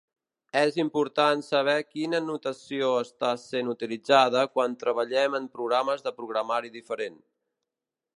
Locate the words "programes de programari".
5.59-6.73